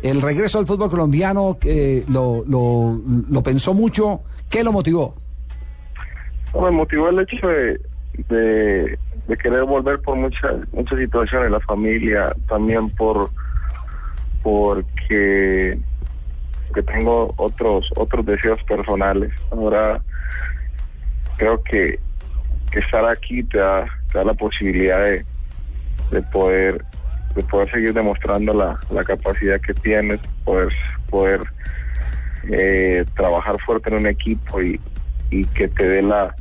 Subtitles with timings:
[0.00, 4.20] El regreso al fútbol colombiano eh, lo, lo, pensó mucho.
[4.48, 5.16] ¿Qué lo motivó?
[6.54, 7.48] Me motivó el hecho
[8.28, 8.96] de,
[9.42, 13.28] querer volver por muchas muchas situaciones, la familia, también por
[14.44, 15.76] porque
[16.72, 19.32] que tengo otros otros deseos personales.
[19.50, 20.00] Ahora
[21.38, 21.98] creo que,
[22.70, 26.84] que estar aquí te da, la posibilidad de poder
[27.38, 30.72] de poder seguir demostrando la, capacidad que tienes, poder,
[31.08, 31.40] poder
[32.50, 34.80] eh, trabajar fuerte en un equipo y,
[35.54, 36.34] que te dé la,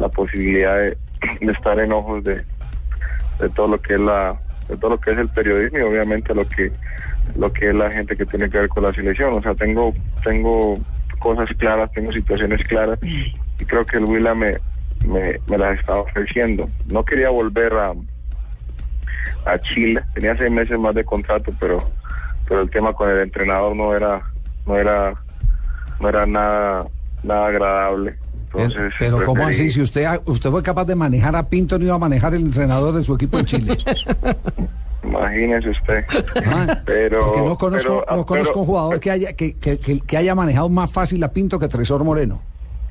[0.00, 0.96] la posibilidad de,
[1.40, 2.42] estar en ojos de,
[3.38, 4.36] de todo lo que es la
[4.68, 6.72] de todo lo que es el periodismo y obviamente lo que
[7.36, 9.34] lo que es la gente que tiene que ver con la selección.
[9.34, 10.76] O sea tengo tengo
[11.20, 13.32] cosas claras tengo situaciones claras y
[13.64, 14.56] creo que el Huila me,
[15.06, 16.68] me, me las estaba ofreciendo.
[16.88, 17.92] No quería volver a
[19.44, 20.02] a Chile.
[20.14, 21.82] Tenía seis meses más de contrato, pero
[22.48, 24.20] pero el tema con el entrenador no era
[24.66, 25.14] no era
[26.00, 26.86] no era nada
[27.22, 28.14] nada agradable.
[28.54, 29.70] Entonces, pero, pero ¿cómo así?
[29.70, 32.94] Si usted usted fue capaz de manejar a Pinto, no iba a manejar el entrenador
[32.94, 33.78] de su equipo en Chile.
[35.04, 36.04] Imagínese usted.
[36.46, 39.78] Ah, pero porque no conozco, pero, no conozco pero, un jugador que haya que, que,
[39.78, 42.40] que, que haya manejado más fácil a Pinto que Tresor Moreno.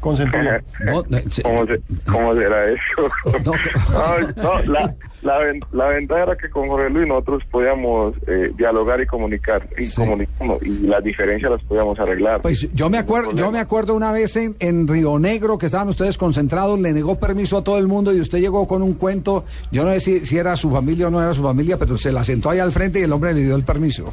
[0.01, 0.15] Con
[0.85, 1.03] no,
[1.43, 3.09] ¿Cómo, se, ¿Cómo, será eso?
[3.45, 5.39] No, no la, la,
[5.71, 9.95] la, ventaja era que con Jorge Luis nosotros podíamos eh, dialogar y comunicar y sí.
[9.95, 12.41] comunicamos y las diferencias las podíamos arreglar.
[12.41, 15.87] Pues yo me acuerdo, yo me acuerdo una vez en, en, Río Negro que estaban
[15.87, 19.45] ustedes concentrados, le negó permiso a todo el mundo y usted llegó con un cuento,
[19.71, 22.11] yo no sé si, si era su familia o no era su familia, pero se
[22.11, 24.11] la sentó ahí al frente y el hombre le dio el permiso.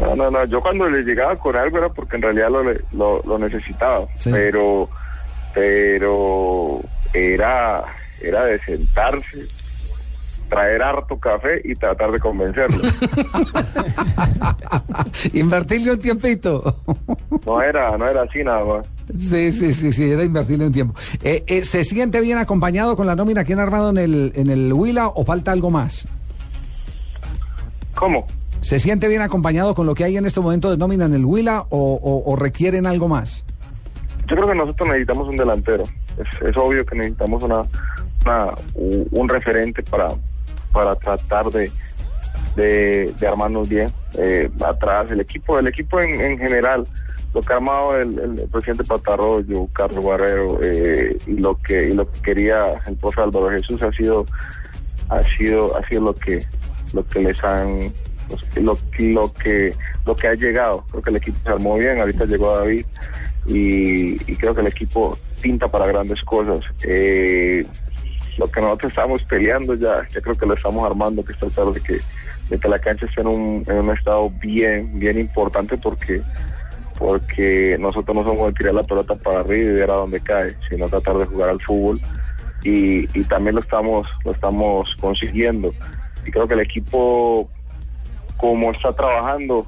[0.00, 0.44] No, no, no.
[0.44, 4.06] Yo cuando le llegaba con algo era porque en realidad lo, lo, lo necesitaba.
[4.16, 4.30] Sí.
[4.32, 4.88] Pero,
[5.54, 6.80] pero
[7.12, 7.84] era,
[8.20, 9.46] era de sentarse,
[10.48, 12.82] traer harto café y tratar de convencerlo.
[15.32, 16.80] Invertirle un tiempito.
[17.46, 18.86] no era, no era así nada más.
[19.18, 20.98] Sí, sí, sí, sí, era invertirle un tiempo.
[21.22, 24.50] Eh, eh, ¿Se siente bien acompañado con la nómina que han armado en el, en
[24.50, 26.08] el Huila o falta algo más?
[27.94, 28.26] ¿Cómo?
[28.64, 31.22] ¿Se siente bien acompañado con lo que hay en este momento de nómina en el
[31.22, 33.44] Huila o, requieren algo más?
[34.26, 35.84] Yo creo que nosotros necesitamos un delantero.
[36.16, 37.62] Es, obvio que necesitamos una,
[38.74, 40.08] un referente para,
[40.72, 41.70] para tratar de,
[42.56, 45.10] de, armarnos bien eh, atrás.
[45.10, 46.86] El equipo, el equipo en, en general,
[47.34, 51.92] lo que ha armado el, el presidente Patarroyo, Carlos Barrero eh, y lo que y
[51.92, 54.24] lo que quería el profe Álvaro Jesús ha sido
[55.10, 56.46] ha sido ha sido lo que
[56.94, 57.92] lo que les han
[58.60, 59.74] lo, lo que
[60.06, 60.84] lo que ha llegado.
[60.90, 62.84] Creo que el equipo se armó bien, ahorita llegó David
[63.46, 66.64] y, creo que el equipo pinta para grandes cosas.
[66.82, 67.66] Eh,
[68.38, 71.66] lo que nosotros estamos peleando ya, ya creo que lo estamos armando, que es tratar
[71.66, 72.00] de que,
[72.48, 76.20] de la cancha esté en un, en un estado bien, bien importante porque
[76.98, 80.54] porque nosotros no somos de tirar la pelota para arriba y ver a dónde cae,
[80.70, 82.00] sino tratar de jugar al fútbol
[82.62, 85.74] y, y también lo estamos, lo estamos consiguiendo.
[86.24, 87.50] Y creo que el equipo
[88.36, 89.66] como está trabajando,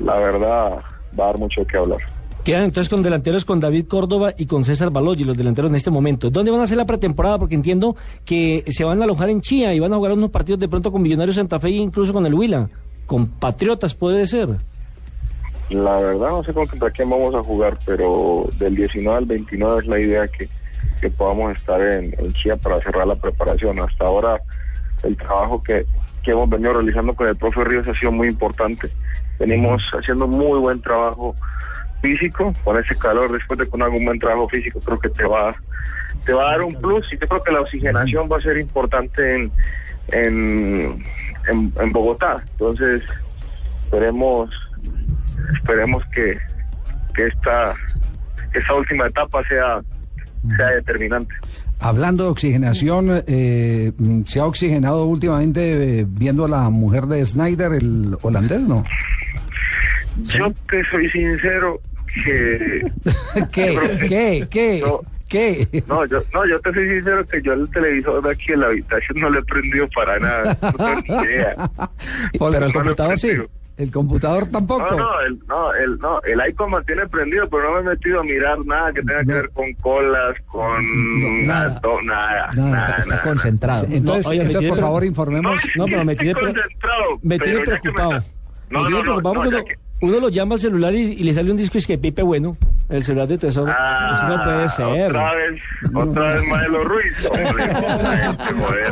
[0.00, 0.78] la verdad
[1.18, 2.00] va a dar mucho que hablar.
[2.44, 5.90] Quedan entonces con delanteros con David Córdoba y con César Balogi, los delanteros en este
[5.90, 6.28] momento.
[6.28, 7.38] ¿Dónde van a hacer la pretemporada?
[7.38, 10.60] Porque entiendo que se van a alojar en Chía y van a jugar unos partidos
[10.60, 12.68] de pronto con Millonarios Santa Fe e incluso con el Huila.
[13.06, 14.50] Con Patriotas puede ser.
[15.70, 19.86] La verdad no sé contra quién vamos a jugar, pero del 19 al 29 es
[19.86, 20.46] la idea que,
[21.00, 23.80] que podamos estar en, en Chía para cerrar la preparación.
[23.80, 24.38] Hasta ahora
[25.02, 25.86] el trabajo que,
[26.24, 28.90] que hemos venido realizando con el profe Ríos ha sido muy importante.
[29.38, 31.36] Venimos haciendo muy buen trabajo
[32.00, 35.54] físico, con ese calor, después de con algún buen trabajo físico, creo que te va,
[36.24, 38.58] te va a dar un plus y yo creo que la oxigenación va a ser
[38.58, 39.52] importante en,
[40.08, 41.04] en,
[41.48, 42.42] en, en Bogotá.
[42.52, 43.02] Entonces,
[43.84, 44.50] esperemos,
[45.54, 46.38] esperemos que,
[47.14, 47.74] que esta,
[48.52, 49.80] esta última etapa sea,
[50.56, 51.34] sea determinante.
[51.84, 53.92] Hablando de oxigenación, eh,
[54.24, 58.82] ¿se ha oxigenado últimamente eh, viendo a la mujer de Snyder, el holandés, no?
[60.22, 61.78] Yo te soy sincero
[62.24, 62.90] que...
[63.52, 63.78] ¿Qué?
[64.08, 64.46] ¿Qué?
[64.48, 64.80] ¿Qué?
[64.80, 65.68] Yo, ¿Qué?
[65.86, 68.66] No, yo, no, yo te soy sincero que yo el televisor de aquí en la
[68.68, 70.56] habitación no le he prendido para nada.
[70.62, 71.70] No tengo ni idea.
[72.32, 73.28] Pero el computador sí.
[73.76, 74.84] ¿El computador tampoco?
[74.88, 78.20] No, no, el, no, el, no, el iPhone mantiene prendido, pero no me he metido
[78.20, 79.26] a mirar nada que tenga no.
[79.26, 83.86] que ver con colas, con no, nada, nada, nada, nada, nada, está, está concentrado.
[83.90, 85.60] Entonces, oye, entonces por favor, informemos.
[85.76, 88.24] No, pero me tiene, pre- concentrado, me tiene pero ya que me preocupado.
[88.70, 89.74] me no, preocupado no, porque uno, que-
[90.06, 92.22] uno lo llama al celular y, y le sale un disco y es que Pipe
[92.22, 92.56] bueno.
[92.88, 93.72] El celular de tesoro.
[93.74, 95.10] Ah, Eso no puede ser.
[95.10, 95.62] Otra vez,
[95.94, 97.26] otra vez Maelo Ruiz.
[97.26, 97.86] Hombre, este
[98.52, 98.84] hombre.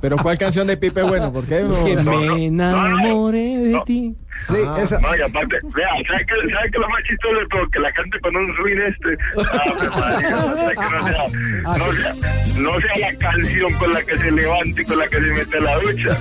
[0.00, 1.32] Pero ¿cuál canción de Pipe bueno?
[1.32, 1.60] Porque.
[1.60, 3.84] Es que no, me no, enamoré de no.
[3.84, 4.16] ti.
[4.36, 4.98] Sí, esa.
[4.98, 7.68] No, y aparte, vea, ¿sabe qué, ¿sabe qué es lo más chistoso de todo?
[7.70, 9.16] Que la cante con un swing este.
[9.16, 11.26] Que no sea,
[11.62, 12.12] no, sea,
[12.58, 15.56] no sea la canción con la que se levanta y con la que se mete
[15.58, 16.18] a la ducha.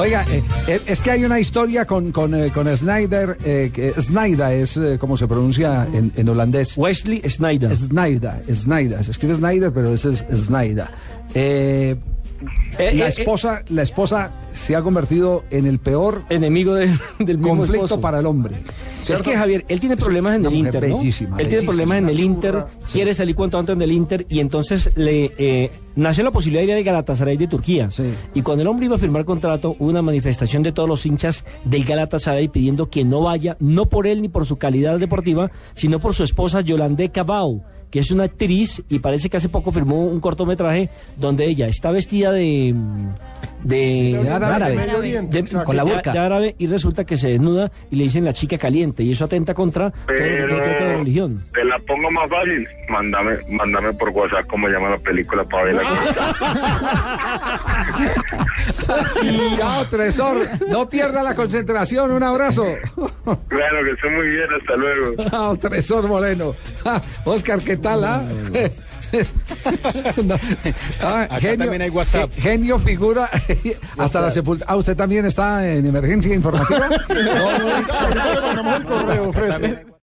[0.00, 3.90] Oiga, eh, eh, es que hay una historia con, con, eh, con Snyder, eh, que
[4.00, 6.76] Snyder es eh, como se pronuncia en, en holandés.
[6.78, 7.74] Wesley Snyder.
[7.74, 10.86] Snyder, Snyder, se escribe Snyder, pero ese es Snyder.
[11.34, 11.96] Eh,
[12.78, 16.86] la esposa, la esposa se ha convertido en el peor enemigo de-
[17.18, 18.54] del conflicto para el hombre.
[19.06, 20.98] Es que Javier, él tiene problemas en el Inter, ¿no?
[20.98, 24.40] bellísima, él tiene problemas en el Inter, churra, quiere salir cuanto antes del Inter y
[24.40, 27.90] entonces le eh, nació la posibilidad de ir al Galatasaray de Turquía.
[27.90, 28.04] Sí.
[28.34, 31.44] Y cuando el hombre iba a firmar contrato, hubo una manifestación de todos los hinchas
[31.64, 36.00] del Galatasaray pidiendo que no vaya, no por él ni por su calidad deportiva, sino
[36.00, 40.04] por su esposa Yolande Cabau que es una actriz y parece que hace poco firmó
[40.06, 42.74] un cortometraje donde ella está vestida de
[43.62, 44.94] de, De árabe.
[44.96, 45.66] Oriente, de- exacto.
[45.66, 46.12] con la burka.
[46.12, 49.24] de árabe y resulta que se desnuda y le dicen la chica caliente y eso
[49.24, 51.42] atenta contra todo lo que tiene que la Pero religión.
[51.52, 52.66] te la pongo más fácil.
[52.88, 55.82] Mándame, mándame por WhatsApp cómo llama la película para verla.
[59.56, 60.48] Chao, Tresor.
[60.68, 62.10] No pierda la concentración.
[62.12, 62.64] Un abrazo.
[63.48, 65.14] claro que esté muy bien, hasta luego.
[65.28, 66.54] Chao, Tresor Moreno.
[67.24, 68.04] Oscar, ¿qué tal?
[68.04, 68.22] ah?
[70.22, 70.36] No.
[71.00, 72.30] Ah, Acá también hay WhatsApp.
[72.34, 73.30] ge- Genio figura
[73.96, 74.66] hasta la sepultura.
[74.68, 76.88] Ah, ¿usted también está en emergencia informativa?
[77.08, 79.66] El correo, fresco.